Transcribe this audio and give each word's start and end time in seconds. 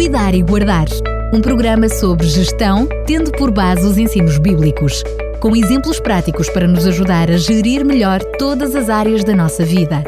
Cuidar 0.00 0.34
e 0.34 0.42
Guardar. 0.42 0.86
Um 1.30 1.42
programa 1.42 1.86
sobre 1.86 2.26
gestão, 2.26 2.88
tendo 3.06 3.30
por 3.32 3.50
base 3.50 3.86
os 3.86 3.98
ensinos 3.98 4.38
bíblicos, 4.38 5.02
com 5.42 5.54
exemplos 5.54 6.00
práticos 6.00 6.48
para 6.48 6.66
nos 6.66 6.86
ajudar 6.86 7.30
a 7.30 7.36
gerir 7.36 7.84
melhor 7.84 8.22
todas 8.38 8.74
as 8.74 8.88
áreas 8.88 9.22
da 9.24 9.36
nossa 9.36 9.62
vida. 9.62 10.02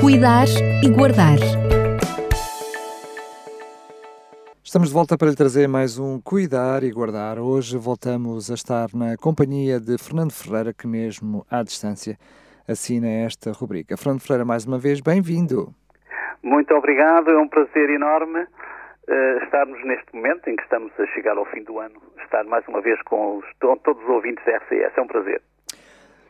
Cuidar 0.00 0.46
e 0.82 0.88
Guardar. 0.88 1.36
Estamos 4.64 4.88
de 4.88 4.94
volta 4.94 5.18
para 5.18 5.28
lhe 5.28 5.36
trazer 5.36 5.68
mais 5.68 5.98
um 5.98 6.18
Cuidar 6.18 6.82
e 6.84 6.90
Guardar. 6.90 7.38
Hoje 7.38 7.76
voltamos 7.76 8.50
a 8.50 8.54
estar 8.54 8.88
na 8.94 9.18
companhia 9.18 9.78
de 9.78 9.98
Fernando 9.98 10.32
Ferreira, 10.32 10.72
que 10.72 10.86
mesmo 10.86 11.44
à 11.50 11.62
distância 11.62 12.18
assina 12.66 13.06
esta 13.06 13.52
rubrica. 13.52 13.98
Fernando 13.98 14.20
Ferreira, 14.20 14.46
mais 14.46 14.64
uma 14.64 14.78
vez, 14.78 14.98
bem-vindo. 15.02 15.74
Muito 16.42 16.74
obrigado, 16.74 17.30
é 17.30 17.38
um 17.38 17.48
prazer 17.48 17.90
enorme 17.90 18.40
uh, 18.40 19.42
estarmos 19.42 19.82
neste 19.84 20.14
momento 20.14 20.48
em 20.48 20.56
que 20.56 20.62
estamos 20.62 20.92
a 20.98 21.06
chegar 21.06 21.36
ao 21.36 21.44
fim 21.46 21.62
do 21.64 21.78
ano, 21.78 22.00
estar 22.22 22.44
mais 22.44 22.66
uma 22.68 22.80
vez 22.80 23.00
com, 23.02 23.38
os, 23.38 23.44
com 23.60 23.76
todos 23.78 24.02
os 24.02 24.08
ouvintes 24.08 24.44
da 24.44 24.56
RCS, 24.56 24.96
é 24.96 25.00
um 25.00 25.06
prazer. 25.06 25.42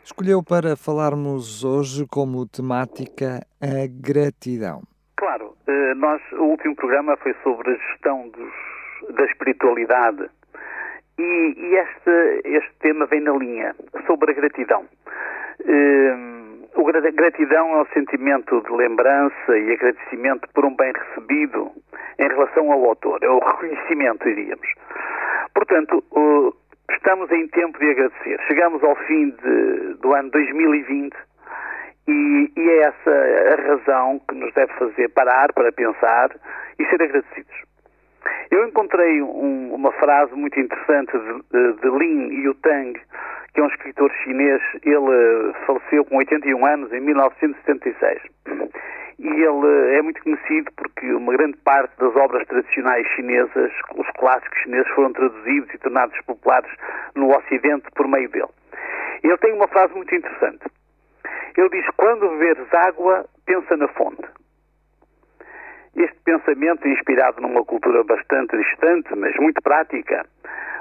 Escolheu 0.02 0.42
para 0.42 0.76
falarmos 0.76 1.64
hoje 1.64 2.06
como 2.10 2.46
temática 2.46 3.40
a 3.60 3.86
gratidão. 3.86 4.82
Claro, 5.16 5.54
uh, 5.68 5.94
nós, 5.96 6.22
o 6.32 6.44
último 6.44 6.74
programa 6.74 7.16
foi 7.18 7.34
sobre 7.42 7.72
a 7.72 7.74
gestão 7.74 8.28
dos, 8.30 9.14
da 9.14 9.24
espiritualidade 9.26 10.30
e, 11.18 11.54
e 11.56 11.74
este, 11.74 12.48
este 12.48 12.72
tema 12.80 13.04
vem 13.06 13.20
na 13.20 13.32
linha, 13.32 13.74
sobre 14.06 14.30
a 14.30 14.34
gratidão. 14.34 14.86
Uh, 15.60 16.47
o 16.74 16.84
gratidão 16.84 17.76
é 17.76 17.82
o 17.82 17.86
sentimento 17.92 18.60
de 18.62 18.72
lembrança 18.72 19.58
e 19.58 19.72
agradecimento 19.72 20.48
por 20.54 20.64
um 20.64 20.74
bem 20.76 20.92
recebido 20.92 21.70
em 22.18 22.28
relação 22.28 22.72
ao 22.72 22.84
autor, 22.84 23.18
é 23.22 23.28
o 23.28 23.38
reconhecimento, 23.38 24.24
diríamos. 24.24 24.68
Portanto, 25.54 26.04
estamos 26.90 27.30
em 27.30 27.46
tempo 27.48 27.78
de 27.78 27.90
agradecer. 27.90 28.40
Chegamos 28.46 28.82
ao 28.82 28.96
fim 28.96 29.30
de, 29.30 29.94
do 29.94 30.14
ano 30.14 30.30
2020 30.30 31.14
e, 32.08 32.52
e, 32.56 32.70
é 32.70 32.78
essa 32.82 33.10
a 33.10 33.68
razão 33.68 34.20
que 34.28 34.34
nos 34.34 34.52
deve 34.54 34.72
fazer 34.74 35.08
parar 35.10 35.52
para 35.52 35.70
pensar 35.72 36.30
e 36.78 36.84
ser 36.86 37.02
agradecidos. 37.02 37.67
Eu 38.50 38.66
encontrei 38.66 39.20
um, 39.22 39.74
uma 39.74 39.92
frase 39.92 40.34
muito 40.34 40.58
interessante 40.58 41.12
de, 41.12 41.42
de, 41.50 41.80
de 41.80 41.90
Lin 41.90 42.42
Yutang, 42.42 42.98
que 43.52 43.60
é 43.60 43.62
um 43.62 43.68
escritor 43.68 44.10
chinês. 44.24 44.62
Ele 44.82 45.52
faleceu 45.66 46.04
com 46.04 46.16
81 46.16 46.66
anos 46.66 46.92
em 46.92 47.00
1976. 47.00 48.22
E 49.18 49.26
ele 49.26 49.96
é 49.96 50.00
muito 50.00 50.22
conhecido 50.22 50.70
porque 50.76 51.12
uma 51.12 51.32
grande 51.36 51.56
parte 51.58 51.92
das 51.98 52.14
obras 52.16 52.46
tradicionais 52.46 53.06
chinesas, 53.08 53.72
os 53.96 54.08
clássicos 54.12 54.58
chineses, 54.60 54.88
foram 54.94 55.12
traduzidos 55.12 55.74
e 55.74 55.78
tornados 55.78 56.18
populares 56.22 56.70
no 57.16 57.36
Ocidente 57.36 57.90
por 57.96 58.06
meio 58.06 58.30
dele. 58.30 58.48
Ele 59.22 59.36
tem 59.38 59.52
uma 59.52 59.66
frase 59.68 59.92
muito 59.94 60.14
interessante. 60.14 60.64
Ele 61.56 61.68
diz: 61.70 61.84
Quando 61.96 62.28
beberes 62.30 62.72
água, 62.72 63.26
pensa 63.44 63.76
na 63.76 63.88
fonte. 63.88 64.22
Este 65.98 66.16
pensamento, 66.24 66.86
inspirado 66.86 67.40
numa 67.40 67.64
cultura 67.64 68.04
bastante 68.04 68.56
distante, 68.56 69.12
mas 69.16 69.34
muito 69.36 69.60
prática, 69.60 70.24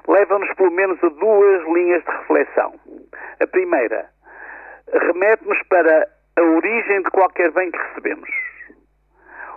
leva-nos 0.08 0.54
pelo 0.54 0.70
menos 0.70 1.04
a 1.04 1.10
duas 1.10 1.64
linhas 1.74 2.04
de 2.04 2.12
reflexão. 2.12 2.76
A 3.42 3.48
primeira, 3.48 4.08
remete-nos 4.94 5.60
para 5.70 6.08
a 6.36 6.42
origem 6.44 7.02
de 7.02 7.10
qualquer 7.10 7.52
bem 7.52 7.72
que 7.72 7.80
recebemos. 7.80 8.30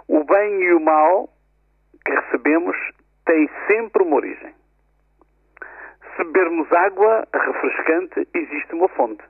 O 0.08 0.24
bem 0.24 0.62
e 0.62 0.72
o 0.72 0.80
mal 0.80 1.28
que 2.06 2.12
recebemos 2.12 2.76
têm 3.26 3.50
sempre 3.66 4.02
uma 4.02 4.16
origem. 4.16 4.54
Se 6.16 6.24
bebermos 6.24 6.72
água 6.72 7.28
refrescante, 7.34 8.26
existe 8.32 8.74
uma 8.74 8.88
fonte. 8.88 9.22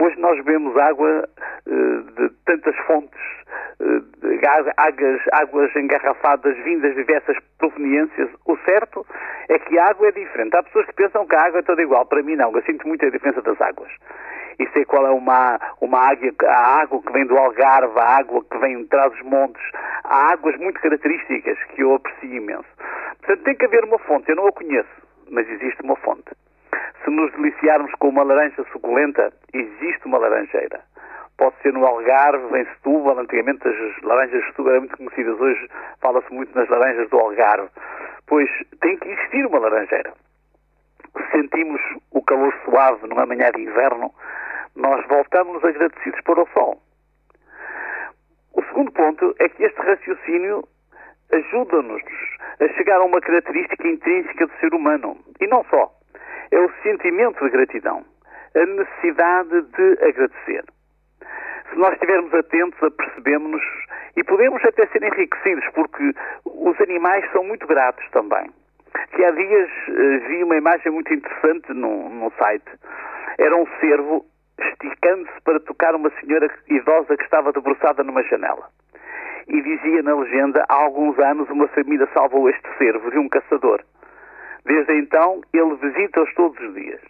Hoje 0.00 0.18
nós 0.18 0.36
bebemos 0.44 0.74
água 0.78 1.28
uh, 1.66 2.02
de 2.12 2.30
tantas 2.46 2.76
fontes, 2.86 3.20
águas, 4.76 5.20
águas 5.32 5.76
engarrafadas 5.76 6.56
vindas 6.64 6.94
de 6.94 7.04
diversas 7.04 7.36
proveniências. 7.58 8.30
O 8.46 8.56
certo 8.58 9.06
é 9.48 9.58
que 9.58 9.78
a 9.78 9.88
água 9.88 10.08
é 10.08 10.12
diferente. 10.12 10.56
Há 10.56 10.62
pessoas 10.62 10.86
que 10.86 10.94
pensam 10.94 11.26
que 11.26 11.34
a 11.34 11.42
água 11.42 11.60
é 11.60 11.62
toda 11.62 11.82
igual. 11.82 12.06
Para 12.06 12.22
mim 12.22 12.36
não, 12.36 12.52
eu 12.52 12.62
sinto 12.62 12.86
muito 12.86 13.04
a 13.04 13.10
diferença 13.10 13.42
das 13.42 13.60
águas. 13.60 13.90
E 14.58 14.66
sei 14.70 14.84
qual 14.84 15.06
é 15.06 15.10
uma, 15.10 15.60
uma 15.80 16.00
água, 16.00 16.32
a 16.46 16.80
água 16.82 17.00
que 17.02 17.12
vem 17.12 17.26
do 17.26 17.36
Algarve, 17.36 17.98
a 17.98 18.16
água 18.18 18.44
que 18.44 18.58
vem 18.58 18.78
de 18.78 18.88
trás 18.88 19.12
dos 19.12 19.22
montes. 19.22 19.62
Há 20.04 20.32
águas 20.32 20.56
muito 20.56 20.80
características 20.80 21.58
que 21.74 21.82
eu 21.82 21.94
aprecio 21.94 22.34
imenso. 22.34 22.68
Portanto, 23.18 23.44
tem 23.44 23.54
que 23.54 23.64
haver 23.66 23.84
uma 23.84 23.98
fonte. 23.98 24.28
Eu 24.28 24.36
não 24.36 24.48
a 24.48 24.52
conheço, 24.52 24.88
mas 25.30 25.48
existe 25.48 25.80
uma 25.82 25.96
fonte. 25.96 26.30
Se 27.04 27.10
nos 27.10 27.30
deliciarmos 27.32 27.92
com 27.94 28.08
uma 28.08 28.24
laranja 28.24 28.64
suculenta, 28.72 29.32
existe 29.52 30.04
uma 30.06 30.18
laranjeira. 30.18 30.80
Pode 31.38 31.54
ser 31.62 31.72
no 31.72 31.86
Algarve, 31.86 32.58
em 32.58 32.64
Setúbal, 32.64 33.16
antigamente 33.20 33.66
as 33.66 34.02
laranjas 34.02 34.40
de 34.40 34.46
Setúbal 34.48 34.72
eram 34.72 34.82
muito 34.82 34.96
conhecidas, 34.96 35.40
hoje 35.40 35.68
fala-se 36.00 36.34
muito 36.34 36.52
nas 36.58 36.68
laranjas 36.68 37.08
do 37.10 37.18
Algarve. 37.18 37.70
Pois 38.26 38.50
tem 38.80 38.98
que 38.98 39.08
existir 39.08 39.46
uma 39.46 39.60
laranjeira. 39.60 40.12
Se 41.16 41.30
sentimos 41.30 41.80
o 42.10 42.20
calor 42.22 42.52
suave 42.64 43.06
numa 43.06 43.24
manhã 43.24 43.52
de 43.52 43.62
inverno, 43.62 44.12
nós 44.74 45.06
voltamos 45.06 45.64
agradecidos 45.64 46.20
para 46.22 46.42
o 46.42 46.48
sol. 46.48 46.82
O 48.54 48.62
segundo 48.64 48.90
ponto 48.90 49.32
é 49.38 49.48
que 49.48 49.62
este 49.62 49.80
raciocínio 49.80 50.64
ajuda-nos 51.32 52.02
a 52.60 52.68
chegar 52.74 52.96
a 52.96 53.04
uma 53.04 53.20
característica 53.20 53.86
intrínseca 53.86 54.46
do 54.46 54.52
ser 54.58 54.74
humano. 54.74 55.16
E 55.40 55.46
não 55.46 55.64
só 55.70 55.92
é 56.50 56.58
o 56.58 56.72
sentimento 56.82 57.44
de 57.44 57.50
gratidão, 57.50 58.04
a 58.56 58.66
necessidade 58.66 59.62
de 59.62 60.04
agradecer. 60.04 60.64
Se 61.70 61.76
nós 61.76 61.92
estivermos 61.94 62.32
atentos, 62.34 62.82
apercebemos-nos 62.82 63.62
e 64.16 64.24
podemos 64.24 64.64
até 64.64 64.86
ser 64.86 65.02
enriquecidos, 65.02 65.64
porque 65.74 66.12
os 66.44 66.80
animais 66.80 67.30
são 67.32 67.44
muito 67.44 67.66
gratos 67.66 68.04
também. 68.10 68.50
Que 69.14 69.24
há 69.24 69.30
dias 69.30 69.70
uh, 69.88 70.28
vi 70.28 70.42
uma 70.42 70.56
imagem 70.56 70.90
muito 70.90 71.12
interessante 71.12 71.72
no, 71.72 72.08
no 72.08 72.32
site. 72.38 72.70
Era 73.38 73.56
um 73.56 73.66
cervo 73.80 74.24
esticando-se 74.58 75.40
para 75.42 75.60
tocar 75.60 75.94
uma 75.94 76.10
senhora 76.20 76.50
idosa 76.68 77.16
que 77.16 77.24
estava 77.24 77.52
debruçada 77.52 78.02
numa 78.02 78.22
janela. 78.24 78.68
E 79.46 79.62
dizia 79.62 80.02
na 80.02 80.14
legenda: 80.16 80.64
há 80.68 80.74
alguns 80.74 81.18
anos 81.18 81.48
uma 81.50 81.68
família 81.68 82.08
salvou 82.12 82.48
este 82.48 82.68
cervo 82.78 83.10
de 83.10 83.18
um 83.18 83.28
caçador. 83.28 83.82
Desde 84.64 84.98
então, 84.98 85.40
ele 85.52 85.74
visita-os 85.76 86.32
todos 86.34 86.58
os 86.60 86.74
dias. 86.74 87.00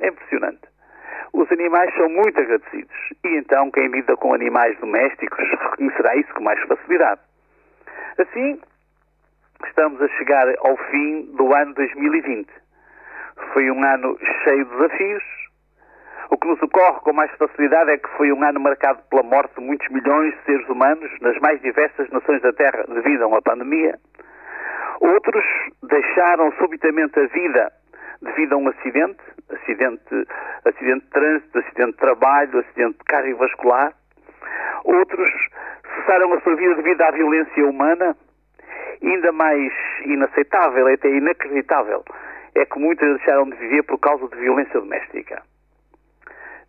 É 0.00 0.08
impressionante. 0.08 0.75
Os 1.36 1.52
animais 1.52 1.94
são 1.94 2.08
muito 2.08 2.40
agradecidos 2.40 2.96
e 3.22 3.36
então 3.36 3.70
quem 3.70 3.88
lida 3.88 4.16
com 4.16 4.32
animais 4.32 4.74
domésticos 4.78 5.46
reconhecerá 5.50 6.16
isso 6.16 6.32
com 6.32 6.42
mais 6.42 6.58
facilidade. 6.62 7.20
Assim, 8.16 8.58
estamos 9.66 10.00
a 10.00 10.08
chegar 10.16 10.48
ao 10.60 10.74
fim 10.88 11.30
do 11.36 11.54
ano 11.54 11.74
2020. 11.74 12.48
Foi 13.52 13.70
um 13.70 13.84
ano 13.84 14.18
cheio 14.44 14.64
de 14.64 14.70
desafios. 14.70 15.24
O 16.30 16.38
que 16.38 16.48
nos 16.48 16.62
ocorre 16.62 17.00
com 17.00 17.12
mais 17.12 17.30
facilidade 17.32 17.90
é 17.90 17.98
que 17.98 18.08
foi 18.16 18.32
um 18.32 18.42
ano 18.42 18.58
marcado 18.58 19.02
pela 19.10 19.22
morte 19.22 19.56
de 19.58 19.60
muitos 19.60 19.86
milhões 19.90 20.34
de 20.36 20.42
seres 20.44 20.66
humanos 20.70 21.10
nas 21.20 21.38
mais 21.40 21.60
diversas 21.60 22.08
nações 22.08 22.40
da 22.40 22.52
Terra 22.54 22.82
devido 22.88 23.24
a 23.24 23.26
uma 23.26 23.42
pandemia. 23.42 23.98
Outros 25.00 25.44
deixaram 25.82 26.50
subitamente 26.52 27.20
a 27.20 27.26
vida 27.26 27.70
devido 28.22 28.54
a 28.54 28.56
um 28.56 28.68
acidente, 28.68 29.22
acidente, 29.50 30.28
acidente 30.64 31.04
de 31.04 31.10
trânsito, 31.10 31.58
acidente 31.58 31.92
de 31.92 31.98
trabalho, 31.98 32.58
acidente 32.58 32.98
cardiovascular. 33.06 33.94
Outros 34.84 35.30
cessaram 35.96 36.32
a 36.32 36.40
sua 36.40 36.56
vida 36.56 36.74
devido 36.76 37.00
à 37.02 37.10
violência 37.10 37.66
humana. 37.66 38.16
Ainda 39.02 39.30
mais 39.30 39.72
inaceitável, 40.04 40.86
até 40.86 41.08
inacreditável, 41.08 42.02
é 42.54 42.64
que 42.64 42.78
muitos 42.78 43.06
deixaram 43.16 43.44
de 43.50 43.56
viver 43.56 43.82
por 43.82 43.98
causa 43.98 44.26
de 44.28 44.36
violência 44.36 44.80
doméstica. 44.80 45.42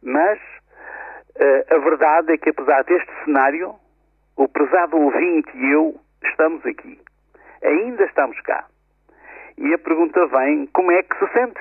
Mas 0.04 0.38
uh, 0.40 1.74
a 1.74 1.78
verdade 1.78 2.34
é 2.34 2.38
que, 2.38 2.50
apesar 2.50 2.84
deste 2.84 3.10
cenário, 3.24 3.76
o 4.36 4.48
prezado 4.48 4.98
ouvinte 4.98 5.50
e 5.56 5.72
eu 5.72 5.96
estamos 6.22 6.66
aqui 6.66 7.00
ainda 7.64 8.04
estamos 8.06 8.40
cá. 8.42 8.66
E 9.58 9.74
a 9.74 9.78
pergunta 9.78 10.26
vem: 10.28 10.68
como 10.68 10.92
é 10.92 11.04
que 11.04 11.18
se 11.18 11.34
sente? 11.34 11.60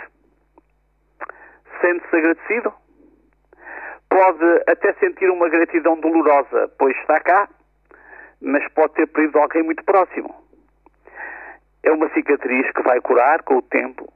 Sente-se 1.80 2.16
agradecido? 2.16 2.72
Pode 4.08 4.44
até 4.66 4.92
sentir 4.94 5.28
uma 5.30 5.48
gratidão 5.48 5.98
dolorosa, 6.00 6.70
pois 6.78 6.96
está 6.98 7.20
cá, 7.20 7.48
mas 8.40 8.66
pode 8.72 8.94
ter 8.94 9.06
perdido 9.08 9.38
alguém 9.38 9.62
muito 9.62 9.84
próximo. 9.84 10.34
É 11.82 11.92
uma 11.92 12.08
cicatriz 12.10 12.70
que 12.72 12.82
vai 12.82 13.00
curar 13.00 13.42
com 13.42 13.56
o 13.56 13.62
tempo 13.62 14.12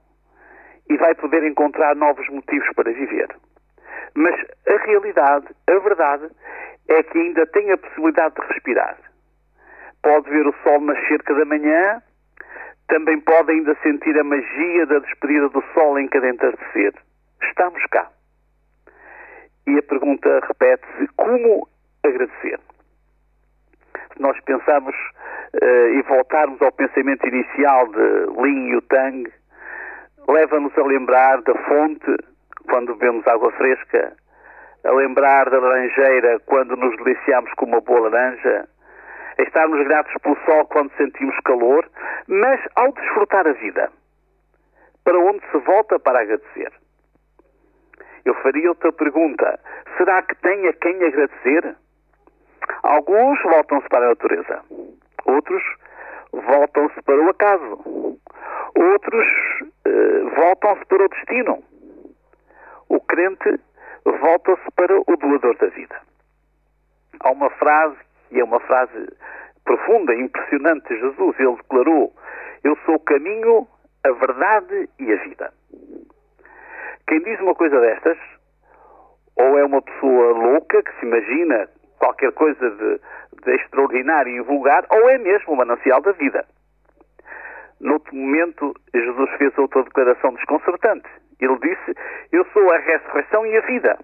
e 0.88 0.96
vai 0.96 1.14
poder 1.14 1.44
encontrar 1.44 1.94
novos 1.94 2.28
motivos 2.28 2.68
para 2.74 2.92
viver. 2.92 3.28
Mas 4.14 4.34
a 4.66 4.76
realidade, 4.86 5.46
a 5.68 5.78
verdade, 5.78 6.28
é 6.88 7.02
que 7.02 7.18
ainda 7.18 7.46
tem 7.46 7.70
a 7.70 7.78
possibilidade 7.78 8.34
de 8.34 8.46
respirar 8.52 8.96
pode 10.02 10.30
ver 10.30 10.46
o 10.46 10.54
sol 10.62 10.80
nascer 10.80 11.22
cada 11.22 11.44
manhã, 11.44 12.02
também 12.90 13.20
pode 13.20 13.52
ainda 13.52 13.75
sentir 13.82 14.19
a 14.19 14.25
magia 14.25 14.84
da 14.87 14.98
despedida 14.98 15.48
do 15.48 15.62
sol 15.72 15.98
em 15.98 16.08
cada 16.08 16.28
entardecer. 16.28 16.92
Estamos 17.42 17.82
cá. 17.87 18.10
E 19.66 19.78
a 19.78 19.82
pergunta 19.82 20.40
repete-se: 20.46 21.06
como 21.16 21.69
agradecer? 22.04 22.58
Se 24.12 24.20
nós 24.20 24.38
pensarmos 24.40 24.94
uh, 25.54 25.98
e 25.98 26.02
voltarmos 26.02 26.60
ao 26.60 26.72
pensamento 26.72 27.26
inicial 27.28 27.87
de 27.88 28.42
Lin 28.42 28.70
Yutang, 28.70 29.32
leva-nos 30.28 30.76
a 30.76 30.82
lembrar 30.82 31.40
da 31.42 31.54
fonte 31.54 32.16
quando 32.69 32.96
bebemos 32.96 33.26
água 33.28 33.52
fresca, 33.52 34.12
a 34.84 34.90
lembrar 34.90 35.48
da 35.48 35.60
laranjeira 35.60 36.40
quando 36.46 36.76
nos 36.76 36.96
deliciamos 36.96 37.52
com 37.54 37.66
uma 37.66 37.81
boa 37.81 38.08
laranja, 38.08 38.69
estarmos 39.42 39.87
gratos 39.87 40.12
pelo 40.22 40.37
sol 40.44 40.64
quando 40.66 40.92
sentimos 40.96 41.37
calor, 41.44 41.88
mas 42.26 42.60
ao 42.76 42.92
desfrutar 42.92 43.46
a 43.46 43.52
vida, 43.52 43.90
para 45.04 45.19
onde 45.19 45.40
se 45.50 45.58
volta 45.58 45.98
para 45.98 46.20
agradecer? 46.20 46.72
Eu 48.25 48.34
faria 48.42 48.69
outra 48.69 48.92
pergunta: 48.92 49.58
será 49.96 50.22
que 50.22 50.34
tem 50.37 50.69
a 50.69 50.72
quem 50.75 51.02
agradecer? 51.02 51.76
Alguns 52.82 53.42
voltam-se 53.42 53.88
para 53.88 54.06
a 54.06 54.08
natureza, 54.10 54.62
outros 55.25 55.62
voltam-se 56.32 57.02
para 57.02 57.20
o 57.20 57.31
acaso, 57.31 58.19
outros 58.75 59.26
uh, 59.87 60.31
voltam-se 60.37 60.84
para 60.87 61.04
o 61.04 61.08
destino. 61.08 61.64
O 62.88 63.00
crente 63.00 63.60
volta-se 64.04 64.70
para 64.76 64.98
o 64.98 65.16
doador 65.16 65.56
da 65.56 65.66
vida. 65.69 66.00
Há 67.20 67.31
uma 67.31 67.50
frase, 67.50 67.96
e 68.30 68.40
é 68.40 68.44
uma 68.44 68.60
frase 68.60 69.08
profunda, 69.64 70.14
impressionante 70.14 70.88
Jesus. 70.88 71.38
Ele 71.38 71.56
declarou: 71.56 72.12
Eu 72.64 72.76
sou 72.84 72.96
o 72.96 73.00
caminho, 73.00 73.66
a 74.04 74.10
verdade 74.12 74.88
e 74.98 75.12
a 75.12 75.16
vida. 75.16 75.52
Quem 77.06 77.20
diz 77.22 77.40
uma 77.40 77.54
coisa 77.54 77.80
destas, 77.80 78.18
ou 79.36 79.58
é 79.58 79.64
uma 79.64 79.82
pessoa 79.82 80.32
louca 80.32 80.82
que 80.82 81.00
se 81.00 81.06
imagina 81.06 81.68
qualquer 81.98 82.32
coisa 82.32 82.70
de, 82.70 83.00
de 83.44 83.54
extraordinário 83.56 84.32
e 84.32 84.40
vulgar, 84.42 84.86
ou 84.90 85.08
é 85.08 85.18
mesmo 85.18 85.52
o 85.52 85.56
manancial 85.56 86.00
da 86.00 86.12
vida. 86.12 86.44
Noutro 87.80 88.14
momento, 88.14 88.74
Jesus 88.94 89.30
fez 89.38 89.56
outra 89.56 89.82
declaração 89.82 90.34
desconcertante. 90.34 91.08
Ele 91.40 91.58
disse: 91.60 91.94
Eu 92.30 92.44
sou 92.52 92.70
a 92.72 92.78
ressurreição 92.78 93.46
e 93.46 93.56
a 93.56 93.60
vida. 93.62 93.98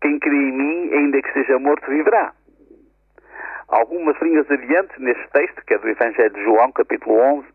Quem 0.00 0.18
crê 0.18 0.34
em 0.34 0.52
mim, 0.52 0.92
ainda 0.94 1.20
que 1.20 1.28
esteja 1.28 1.58
morto, 1.58 1.88
viverá. 1.88 2.32
Algumas 3.72 4.20
linhas 4.20 4.50
adiante, 4.50 5.00
neste 5.00 5.26
texto, 5.30 5.64
que 5.64 5.72
é 5.72 5.78
do 5.78 5.88
Evangelho 5.88 6.34
de 6.34 6.44
João, 6.44 6.70
capítulo 6.72 7.18
11, 7.18 7.46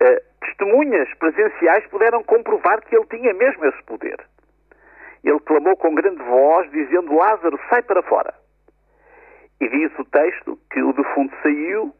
eh, 0.00 0.22
testemunhas 0.42 1.08
presenciais 1.14 1.86
puderam 1.86 2.22
comprovar 2.22 2.82
que 2.82 2.94
ele 2.94 3.06
tinha 3.06 3.32
mesmo 3.32 3.64
esse 3.64 3.82
poder. 3.84 4.18
Ele 5.24 5.40
clamou 5.40 5.74
com 5.78 5.94
grande 5.94 6.22
voz, 6.22 6.70
dizendo: 6.70 7.16
Lázaro, 7.16 7.58
sai 7.70 7.80
para 7.80 8.02
fora. 8.02 8.34
E 9.58 9.66
diz 9.70 9.90
o 9.98 10.04
texto 10.04 10.58
que 10.70 10.82
o 10.82 10.92
defunto 10.92 11.34
saiu, 11.42 11.94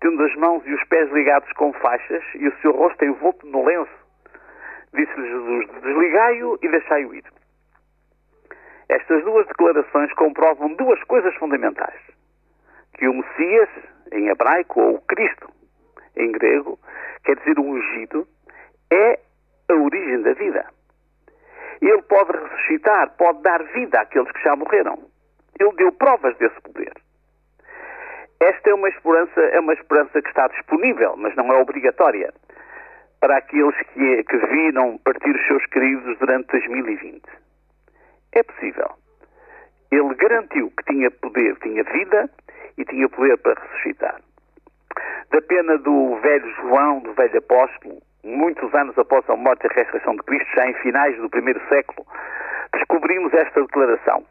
tendo 0.00 0.22
as 0.24 0.34
mãos 0.36 0.62
e 0.64 0.72
os 0.72 0.82
pés 0.84 1.12
ligados 1.12 1.52
com 1.52 1.74
faixas 1.74 2.24
e 2.36 2.48
o 2.48 2.56
seu 2.62 2.72
rosto 2.72 3.04
envolto 3.04 3.46
no 3.46 3.66
lenço. 3.66 3.92
Disse-lhe 4.94 5.28
Jesus: 5.28 5.82
Desligai-o 5.82 6.58
e 6.62 6.68
deixai-o 6.68 7.14
ir. 7.14 7.24
Estas 8.88 9.22
duas 9.24 9.46
declarações 9.46 10.10
comprovam 10.14 10.72
duas 10.72 11.04
coisas 11.04 11.34
fundamentais: 11.34 12.00
que 12.98 13.08
o 13.08 13.14
Messias, 13.14 13.68
em 14.12 14.28
hebraico, 14.28 14.80
ou 14.80 15.00
Cristo, 15.02 15.48
em 16.16 16.32
grego, 16.32 16.78
quer 17.24 17.36
dizer 17.36 17.58
o 17.58 17.62
ungido, 17.62 18.26
é 18.90 19.18
a 19.68 19.74
origem 19.74 20.20
da 20.22 20.32
vida. 20.32 20.66
Ele 21.80 22.02
pode 22.02 22.32
ressuscitar, 22.32 23.10
pode 23.16 23.40
dar 23.42 23.62
vida 23.72 24.00
àqueles 24.00 24.30
que 24.32 24.42
já 24.42 24.56
morreram. 24.56 24.98
Ele 25.60 25.72
deu 25.76 25.92
provas 25.92 26.36
desse 26.38 26.60
poder. 26.60 26.92
Esta 28.40 28.70
é 28.70 28.74
uma 28.74 28.88
esperança, 28.88 29.40
é 29.40 29.60
uma 29.60 29.74
esperança 29.74 30.20
que 30.20 30.28
está 30.28 30.48
disponível, 30.48 31.16
mas 31.16 31.34
não 31.36 31.48
é 31.52 31.60
obrigatória, 31.60 32.32
para 33.20 33.36
aqueles 33.36 33.76
que, 33.92 34.24
que 34.24 34.36
viram 34.46 34.98
partir 34.98 35.34
os 35.34 35.46
seus 35.46 35.64
queridos 35.66 36.18
durante 36.18 36.46
2020. 36.48 37.22
É 38.32 38.42
possível. 38.42 38.90
Ele 39.90 40.14
garantiu 40.14 40.70
que 40.70 40.92
tinha 40.92 41.10
poder, 41.10 41.56
tinha 41.56 41.82
vida 41.84 42.30
e 42.78 42.84
tinha 42.84 43.08
poder 43.08 43.36
para 43.38 43.60
ressuscitar. 43.60 44.20
Da 45.30 45.42
pena 45.42 45.76
do 45.76 46.16
velho 46.20 46.50
João, 46.54 47.00
do 47.00 47.12
velho 47.12 47.38
apóstolo, 47.38 48.00
muitos 48.24 48.72
anos 48.74 48.96
após 48.96 49.28
a 49.28 49.36
morte 49.36 49.64
e 49.64 49.66
a 49.66 49.74
ressurreição 49.74 50.16
de 50.16 50.22
Cristo, 50.22 50.48
já 50.54 50.66
em 50.66 50.74
finais 50.74 51.16
do 51.18 51.28
primeiro 51.28 51.60
século, 51.68 52.06
descobrimos 52.72 53.32
esta 53.34 53.60
declaração, 53.60 54.24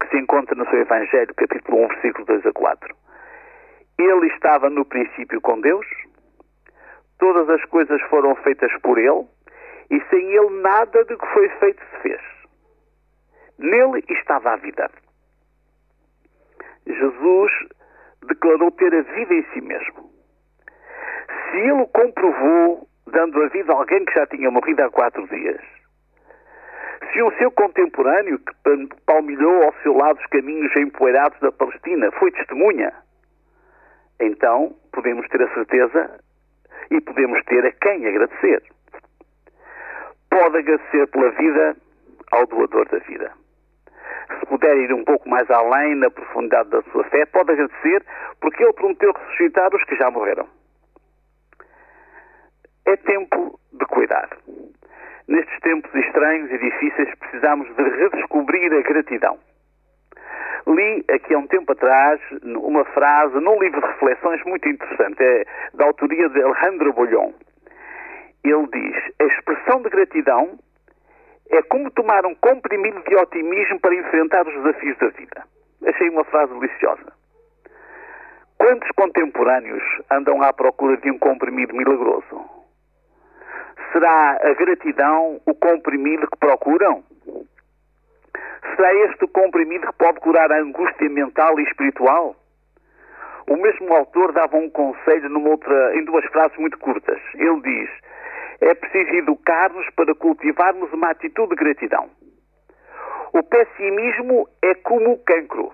que 0.00 0.08
se 0.08 0.16
encontra 0.16 0.54
no 0.54 0.68
seu 0.70 0.80
Evangelho, 0.80 1.34
capítulo 1.34 1.84
1, 1.84 1.88
versículos 1.88 2.26
2 2.26 2.46
a 2.46 2.52
4. 2.52 2.96
Ele 3.98 4.26
estava 4.28 4.70
no 4.70 4.84
princípio 4.84 5.40
com 5.40 5.60
Deus, 5.60 5.86
todas 7.18 7.48
as 7.50 7.64
coisas 7.66 8.00
foram 8.02 8.34
feitas 8.36 8.72
por 8.80 8.98
Ele, 8.98 9.26
e 9.90 10.00
sem 10.10 10.32
Ele 10.32 10.62
nada 10.62 11.04
do 11.04 11.18
que 11.18 11.26
foi 11.26 11.48
feito 11.60 11.82
se 11.90 12.02
fez. 12.02 12.20
Nele 13.58 14.04
estava 14.08 14.52
a 14.52 14.56
vida. 14.56 14.90
Jesus 16.94 17.52
declarou 18.26 18.70
ter 18.72 18.94
a 18.94 19.02
vida 19.02 19.34
em 19.34 19.44
si 19.52 19.60
mesmo. 19.60 20.10
Se 21.50 21.56
ele 21.56 21.72
o 21.72 21.86
comprovou 21.88 22.88
dando 23.06 23.42
a 23.42 23.48
vida 23.48 23.72
a 23.72 23.76
alguém 23.76 24.04
que 24.04 24.14
já 24.14 24.26
tinha 24.26 24.50
morrido 24.50 24.82
há 24.82 24.90
quatro 24.90 25.26
dias, 25.28 25.60
se 27.12 27.22
o 27.22 27.30
seu 27.38 27.50
contemporâneo, 27.52 28.38
que 28.38 28.54
palmilhou 29.06 29.64
ao 29.64 29.74
seu 29.82 29.94
lado 29.96 30.18
os 30.18 30.26
caminhos 30.26 30.74
empoeirados 30.76 31.38
da 31.40 31.52
Palestina, 31.52 32.10
foi 32.12 32.32
testemunha, 32.32 32.92
então 34.20 34.74
podemos 34.92 35.28
ter 35.28 35.42
a 35.42 35.54
certeza 35.54 36.20
e 36.90 37.00
podemos 37.00 37.42
ter 37.44 37.64
a 37.66 37.72
quem 37.72 38.06
agradecer. 38.06 38.62
Pode 40.30 40.58
agradecer 40.58 41.06
pela 41.08 41.30
vida 41.30 41.76
ao 42.32 42.46
doador 42.46 42.88
da 42.88 42.98
vida. 42.98 43.43
Se 44.44 44.48
puder 44.50 44.76
ir 44.76 44.92
um 44.92 45.02
pouco 45.04 45.26
mais 45.26 45.50
além 45.50 45.94
na 45.94 46.10
profundidade 46.10 46.68
da 46.68 46.82
sua 46.92 47.02
fé, 47.04 47.24
pode 47.24 47.52
agradecer 47.52 48.04
porque 48.42 48.62
ele 48.62 48.74
prometeu 48.74 49.10
ressuscitar 49.10 49.74
os 49.74 49.82
que 49.84 49.96
já 49.96 50.10
morreram. 50.10 50.46
É 52.84 52.94
tempo 52.94 53.58
de 53.72 53.86
cuidar. 53.86 54.28
Nestes 55.28 55.58
tempos 55.60 55.94
estranhos 55.94 56.50
e 56.50 56.58
difíceis, 56.58 57.08
precisamos 57.14 57.74
de 57.74 57.82
redescobrir 57.84 58.70
a 58.74 58.82
gratidão. 58.82 59.38
Li 60.66 61.02
aqui 61.08 61.32
há 61.32 61.38
um 61.38 61.46
tempo 61.46 61.72
atrás 61.72 62.20
uma 62.42 62.84
frase 62.84 63.40
num 63.40 63.58
livro 63.58 63.80
de 63.80 63.86
reflexões 63.86 64.44
muito 64.44 64.68
interessante, 64.68 65.22
é 65.22 65.44
da 65.72 65.86
autoria 65.86 66.28
de 66.28 66.42
Alejandro 66.42 66.92
Bolhon. 66.92 67.32
Ele 68.44 68.66
diz: 68.70 68.96
A 69.20 69.24
expressão 69.24 69.80
de 69.80 69.88
gratidão 69.88 70.58
é 71.50 71.62
como 71.62 71.90
tomar 71.90 72.24
um 72.26 72.34
comprimido 72.34 73.02
de 73.08 73.16
otimismo 73.16 73.80
para 73.80 73.94
enfrentar 73.94 74.46
os 74.46 74.54
desafios 74.54 74.98
da 74.98 75.08
vida. 75.08 75.44
Achei 75.86 76.08
uma 76.08 76.24
frase 76.24 76.52
deliciosa. 76.54 77.12
Quantos 78.58 78.88
contemporâneos 78.92 79.82
andam 80.10 80.42
à 80.42 80.52
procura 80.52 80.96
de 80.96 81.10
um 81.10 81.18
comprimido 81.18 81.74
milagroso? 81.74 82.44
Será 83.92 84.38
a 84.42 84.54
gratidão 84.54 85.40
o 85.44 85.54
comprimido 85.54 86.26
que 86.30 86.38
procuram? 86.38 87.04
Será 88.74 88.94
este 89.06 89.24
o 89.24 89.28
comprimido 89.28 89.86
que 89.86 89.98
pode 89.98 90.20
curar 90.20 90.50
a 90.50 90.60
angústia 90.60 91.08
mental 91.10 91.60
e 91.60 91.64
espiritual? 91.64 92.34
O 93.46 93.56
mesmo 93.56 93.92
autor 93.92 94.32
dava 94.32 94.56
um 94.56 94.70
conselho 94.70 95.28
outra, 95.46 95.96
em 95.96 96.04
duas 96.04 96.24
frases 96.26 96.56
muito 96.56 96.78
curtas. 96.78 97.20
Ele 97.34 97.60
diz: 97.60 97.90
é 98.60 98.74
preciso 98.74 99.14
educar-nos 99.16 99.88
para 99.90 100.14
cultivarmos 100.14 100.92
uma 100.92 101.10
atitude 101.10 101.50
de 101.50 101.56
gratidão. 101.56 102.08
O 103.32 103.42
pessimismo 103.42 104.48
é 104.62 104.74
como 104.74 105.12
o 105.12 105.18
cancro. 105.18 105.72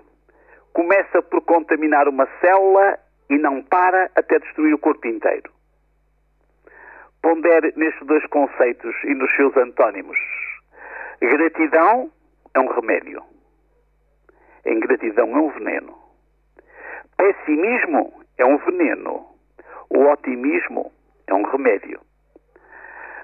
Começa 0.73 1.21
por 1.21 1.41
contaminar 1.41 2.07
uma 2.07 2.27
célula 2.39 2.97
e 3.29 3.37
não 3.37 3.61
para 3.61 4.09
até 4.15 4.39
destruir 4.39 4.73
o 4.73 4.79
corpo 4.79 5.07
inteiro. 5.07 5.51
Pondere 7.21 7.71
nestes 7.75 8.05
dois 8.07 8.25
conceitos 8.27 8.95
e 9.03 9.13
nos 9.13 9.33
seus 9.35 9.55
antónimos. 9.55 10.17
Gratidão 11.21 12.11
é 12.55 12.59
um 12.59 12.67
remédio. 12.67 13.21
Ingratidão 14.65 15.29
é 15.29 15.39
um 15.39 15.49
veneno. 15.49 15.95
Pessimismo 17.15 18.11
é 18.37 18.45
um 18.45 18.57
veneno. 18.57 19.27
O 19.89 19.99
otimismo 20.11 20.91
é 21.27 21.33
um 21.33 21.43
remédio. 21.43 21.99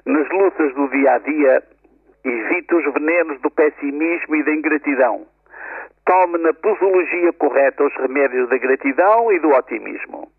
Nas 0.06 0.30
lutas 0.30 0.74
do 0.76 0.88
dia 1.08 1.14
a 1.14 1.18
dia, 1.20 1.64
evite 2.26 2.76
os 2.76 2.94
venenos 2.94 3.40
do 3.42 3.50
pessimismo 3.50 4.36
e 4.36 4.44
da 4.44 4.52
ingratidão. 4.52 5.26
tome 6.06 6.38
na 6.38 6.54
posologia 6.54 7.34
correta 7.34 7.84
os 7.84 7.94
remédios 7.96 8.50
da 8.50 8.58
gratidão 8.58 9.32
e 9.32 9.40
do 9.40 9.50
otimismo. 9.50 10.32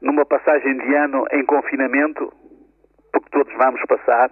Numa 0.00 0.24
passagem 0.24 0.76
de 0.78 0.94
ano 0.94 1.26
em 1.32 1.44
confinamento, 1.44 2.32
porque 3.12 3.30
todos 3.30 3.52
vamos 3.54 3.80
passar, 3.86 4.30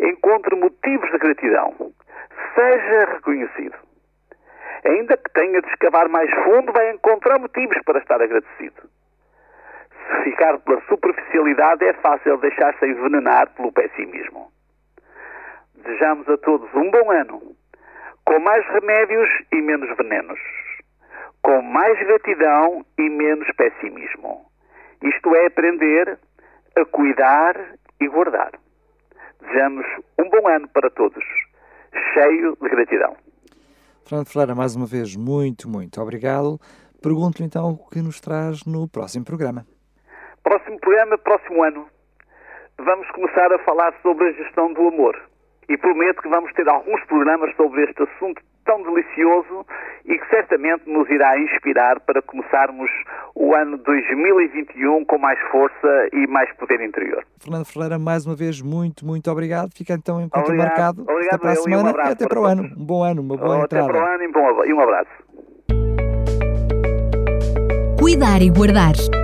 encontre 0.00 0.56
motivos 0.56 1.10
de 1.10 1.18
gratidão. 1.18 1.74
Seja 2.54 3.12
reconhecido. 3.12 3.76
Ainda 4.86 5.16
que 5.16 5.32
tenha 5.32 5.60
de 5.60 5.68
escavar 5.68 6.08
mais 6.08 6.30
fundo, 6.44 6.72
vai 6.72 6.90
encontrar 6.92 7.38
motivos 7.38 7.78
para 7.84 7.98
estar 7.98 8.20
agradecido. 8.20 8.82
Ficar 10.22 10.58
pela 10.58 10.80
superficialidade, 10.86 11.84
é 11.84 11.92
fácil 11.94 12.36
deixar-se 12.38 12.86
envenenar 12.86 13.50
pelo 13.54 13.72
pessimismo. 13.72 14.50
Desejamos 15.74 16.28
a 16.28 16.36
todos 16.38 16.68
um 16.74 16.90
bom 16.90 17.10
ano, 17.10 17.40
com 18.24 18.38
mais 18.40 18.66
remédios 18.68 19.28
e 19.52 19.60
menos 19.60 19.94
venenos, 19.96 20.38
com 21.42 21.62
mais 21.62 21.98
gratidão 21.98 22.84
e 22.98 23.08
menos 23.08 23.48
pessimismo. 23.56 24.46
Isto 25.02 25.34
é 25.34 25.46
aprender 25.46 26.18
a 26.76 26.84
cuidar 26.86 27.56
e 28.00 28.08
guardar. 28.08 28.52
Desejamos 29.40 29.86
um 30.18 30.28
bom 30.30 30.48
ano 30.48 30.68
para 30.68 30.90
todos, 30.90 31.24
cheio 32.14 32.56
de 32.60 32.68
gratidão. 32.68 33.16
Fernando 34.06 34.28
Ferreira, 34.28 34.54
mais 34.54 34.74
uma 34.76 34.86
vez, 34.86 35.16
muito, 35.16 35.68
muito 35.68 36.00
obrigado. 36.00 36.58
Pergunto-lhe 37.02 37.46
então 37.46 37.72
o 37.72 37.88
que 37.90 38.00
nos 38.00 38.20
traz 38.20 38.64
no 38.64 38.88
próximo 38.88 39.24
programa. 39.24 39.66
Próximo 40.44 40.78
programa, 40.78 41.16
próximo 41.16 41.64
ano, 41.64 41.86
vamos 42.78 43.10
começar 43.12 43.50
a 43.50 43.58
falar 43.60 43.94
sobre 44.02 44.28
a 44.28 44.32
gestão 44.32 44.70
do 44.74 44.88
amor. 44.88 45.18
E 45.70 45.78
prometo 45.78 46.20
que 46.20 46.28
vamos 46.28 46.52
ter 46.52 46.68
alguns 46.68 47.02
programas 47.06 47.56
sobre 47.56 47.82
este 47.84 48.02
assunto 48.02 48.42
tão 48.66 48.82
delicioso 48.82 49.64
e 50.04 50.18
que 50.18 50.28
certamente 50.28 50.82
nos 50.86 51.08
irá 51.08 51.38
inspirar 51.38 51.98
para 52.00 52.20
começarmos 52.20 52.90
o 53.34 53.54
ano 53.54 53.78
2021 53.78 55.06
com 55.06 55.16
mais 55.16 55.40
força 55.50 56.08
e 56.12 56.26
mais 56.26 56.54
poder 56.56 56.82
interior. 56.82 57.24
Fernando 57.42 57.64
Ferreira, 57.64 57.98
mais 57.98 58.26
uma 58.26 58.36
vez, 58.36 58.60
muito, 58.60 59.06
muito 59.06 59.30
obrigado. 59.30 59.70
Fica 59.74 59.94
então 59.94 60.20
em 60.20 60.28
conta 60.28 60.52
marcado. 60.52 61.02
Obrigado, 61.02 61.26
até 61.26 61.38
para 61.38 61.52
a 61.52 61.56
semana 61.56 61.90
um 61.90 61.96
e 61.96 62.12
até 62.12 62.28
para, 62.28 62.40
o 62.40 62.44
ano. 62.44 62.64
Um 62.64 62.84
bom 62.84 63.02
ano, 63.02 63.22
uma 63.22 63.36
boa 63.38 63.64
até 63.64 63.78
entrada. 63.78 63.84
Até 63.84 63.98
para 63.98 64.10
o 64.10 64.14
ano 64.14 64.22
e, 64.22 64.28
bom, 64.28 64.64
e 64.64 64.74
um 64.74 64.80
abraço. 64.80 65.24
Cuidar 67.98 68.42
e 68.42 68.50
Guardar 68.50 69.23